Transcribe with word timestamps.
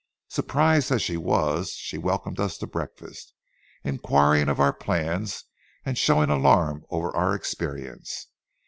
Surprised 0.29 0.91
as 0.91 1.03
she 1.03 1.15
was, 1.15 1.73
she 1.73 1.95
welcomed 1.99 2.39
us 2.39 2.57
to 2.57 2.65
breakfast, 2.65 3.35
inquiring 3.83 4.49
of 4.49 4.59
our 4.59 4.73
plans 4.73 5.43
and 5.85 5.95
showing 5.95 6.31
alarm 6.31 6.83
over 6.89 7.15
our 7.15 7.35
experience. 7.35 8.25